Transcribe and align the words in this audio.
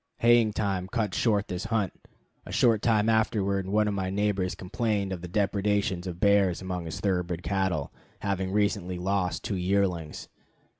Haying 0.21 0.53
time 0.53 0.87
cut 0.87 1.13
short 1.13 1.47
this 1.47 1.65
hunt. 1.65 1.93
A 2.43 2.51
short 2.51 2.81
time 2.81 3.07
afterward 3.07 3.67
one 3.67 3.87
of 3.87 3.93
my 3.93 4.09
neighbors 4.09 4.55
complained 4.55 5.13
of 5.13 5.21
the 5.21 5.27
depredations 5.27 6.07
of 6.07 6.19
bears 6.19 6.59
among 6.59 6.85
his 6.85 6.99
thoroughbred 6.99 7.43
cattle, 7.43 7.93
having 8.21 8.51
recently 8.51 8.97
lost 8.97 9.43
two 9.43 9.57
yearlings. 9.57 10.27